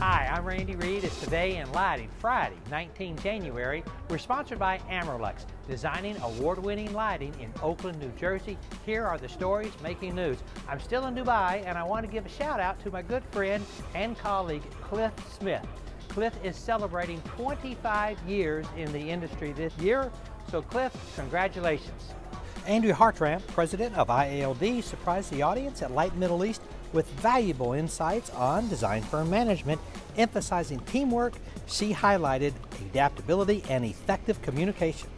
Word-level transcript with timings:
Hi, 0.00 0.30
I'm 0.32 0.46
Randy 0.46 0.76
Reid. 0.76 1.04
It's 1.04 1.20
Today 1.20 1.58
in 1.58 1.70
Lighting, 1.72 2.08
Friday, 2.20 2.56
19 2.70 3.18
January. 3.18 3.84
We're 4.08 4.16
sponsored 4.16 4.58
by 4.58 4.78
Amerlux, 4.88 5.44
designing 5.68 6.16
award-winning 6.22 6.94
lighting 6.94 7.34
in 7.38 7.52
Oakland, 7.62 8.00
New 8.00 8.10
Jersey. 8.12 8.56
Here 8.86 9.04
are 9.04 9.18
the 9.18 9.28
stories 9.28 9.74
making 9.82 10.14
news. 10.14 10.38
I'm 10.66 10.80
still 10.80 11.04
in 11.04 11.14
Dubai, 11.14 11.62
and 11.66 11.76
I 11.76 11.82
want 11.82 12.06
to 12.06 12.10
give 12.10 12.24
a 12.24 12.30
shout 12.30 12.60
out 12.60 12.82
to 12.82 12.90
my 12.90 13.02
good 13.02 13.22
friend 13.30 13.62
and 13.94 14.16
colleague, 14.18 14.62
Cliff 14.80 15.12
Smith. 15.38 15.66
Cliff 16.08 16.32
is 16.42 16.56
celebrating 16.56 17.20
25 17.36 18.18
years 18.26 18.64
in 18.78 18.90
the 18.92 19.10
industry 19.10 19.52
this 19.52 19.76
year, 19.76 20.10
so 20.50 20.62
Cliff, 20.62 20.96
congratulations. 21.14 22.14
Andrea 22.66 22.94
Hartranft, 22.94 23.46
president 23.48 23.96
of 23.96 24.08
IALD, 24.08 24.82
surprised 24.82 25.32
the 25.32 25.42
audience 25.42 25.82
at 25.82 25.92
Light 25.92 26.14
Middle 26.16 26.44
East 26.44 26.62
with 26.92 27.08
valuable 27.20 27.72
insights 27.72 28.30
on 28.30 28.68
design 28.68 29.02
firm 29.02 29.30
management, 29.30 29.80
emphasizing 30.16 30.80
teamwork. 30.80 31.34
She 31.66 31.92
highlighted 31.92 32.52
adaptability 32.90 33.62
and 33.68 33.84
effective 33.84 34.40
communication. 34.42 35.08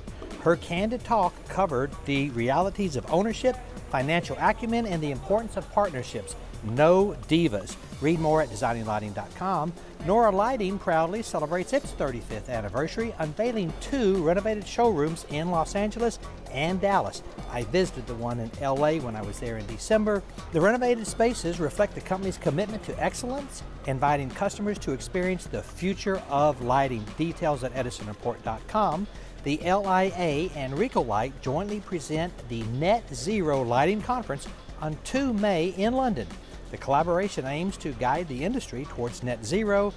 Her 0.43 0.57
candid 0.57 1.05
talk 1.05 1.33
covered 1.49 1.93
the 2.05 2.31
realities 2.31 2.97
of 2.97 3.11
ownership, 3.13 3.57
financial 3.91 4.37
acumen, 4.41 4.87
and 4.87 5.03
the 5.03 5.13
importance 5.13 5.57
of 5.57 5.71
partnerships. 5.73 6.35
No 6.65 7.17
divas. 7.29 7.77
Read 8.01 8.19
more 8.19 8.43
at 8.43 8.49
designinglighting.com. 8.49 9.73
Nora 10.07 10.33
Lighting 10.33 10.79
proudly 10.79 11.23
celebrates 11.23 11.73
its 11.73 11.93
35th 11.93 12.49
anniversary, 12.49 13.15
unveiling 13.19 13.73
two 13.81 14.23
renovated 14.25 14.67
showrooms 14.67 15.25
in 15.31 15.51
Los 15.51 15.77
Angeles 15.77 16.19
and 16.51 16.81
Dallas. 16.81 17.23
I 17.51 17.63
visited 17.65 18.07
the 18.07 18.15
one 18.15 18.41
in 18.41 18.51
LA 18.61 18.95
when 18.95 19.15
I 19.15 19.23
was 19.23 19.39
there 19.39 19.59
in 19.59 19.67
December. 19.67 20.23
The 20.53 20.61
renovated 20.61 21.07
spaces 21.07 21.61
reflect 21.61 21.95
the 21.95 22.01
company's 22.01 22.39
commitment 22.39 22.83
to 22.85 23.03
excellence, 23.03 23.63
inviting 23.87 24.31
customers 24.31 24.79
to 24.79 24.93
experience 24.93 25.47
the 25.47 25.63
future 25.63 26.21
of 26.29 26.63
lighting. 26.63 27.05
Details 27.17 27.63
at 27.63 27.73
edisonreport.com. 27.75 29.07
The 29.45 29.59
LIA 29.65 30.51
and 30.55 30.79
Light 30.95 31.33
jointly 31.43 31.81
present 31.81 32.33
the 32.49 32.63
Net 32.65 33.03
Zero 33.13 33.63
Lighting 33.63 34.01
Conference 34.01 34.47
on 34.81 34.97
2 35.03 35.33
May 35.33 35.71
in 35.71 35.95
London. 35.95 36.29
The 36.71 36.77
collaboration 36.77 37.45
aims 37.47 37.77
to 37.79 37.91
guide 37.95 38.29
the 38.29 38.45
industry 38.45 38.85
towards 38.85 39.25
net 39.25 39.45
zero, 39.45 39.93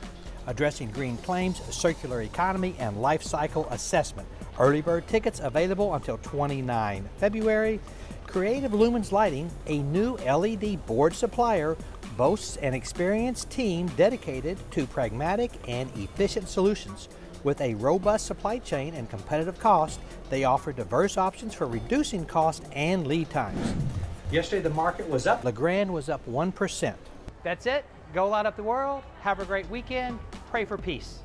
addressing 0.47 0.89
green 0.89 1.17
claims, 1.17 1.61
circular 1.69 2.23
economy, 2.23 2.75
and 2.79 2.99
life 2.99 3.21
cycle 3.21 3.67
assessment. 3.69 4.27
Early 4.57 4.81
bird 4.81 5.07
tickets 5.07 5.39
available 5.39 5.93
until 5.93 6.17
29 6.17 7.07
February. 7.17 7.79
Creative 8.25 8.71
Lumens 8.71 9.11
Lighting, 9.11 9.51
a 9.67 9.77
new 9.77 10.15
LED 10.15 10.83
board 10.87 11.13
supplier, 11.13 11.77
boasts 12.17 12.57
an 12.57 12.73
experienced 12.73 13.51
team 13.51 13.85
dedicated 13.89 14.57
to 14.71 14.87
pragmatic 14.87 15.51
and 15.67 15.95
efficient 15.95 16.49
solutions. 16.49 17.09
With 17.45 17.61
a 17.61 17.75
robust 17.75 18.25
supply 18.25 18.57
chain 18.57 18.95
and 18.95 19.07
competitive 19.07 19.59
cost, 19.59 19.99
they 20.31 20.45
offer 20.45 20.73
diverse 20.73 21.15
options 21.15 21.53
for 21.53 21.67
reducing 21.67 22.25
cost 22.25 22.63
and 22.71 23.05
lead 23.05 23.29
times. 23.29 23.75
Yesterday 24.31 24.63
the 24.63 24.71
market 24.71 25.07
was 25.07 25.27
up. 25.27 25.43
Legrand 25.43 25.93
was 25.93 26.09
up 26.09 26.25
1%. 26.27 26.95
That's 27.43 27.67
it. 27.67 27.85
Go 28.15 28.29
light 28.29 28.47
up 28.47 28.55
the 28.55 28.63
world. 28.63 29.03
Have 29.21 29.39
a 29.39 29.45
great 29.45 29.69
weekend. 29.69 30.17
Pray 30.49 30.65
for 30.65 30.75
peace. 30.75 31.19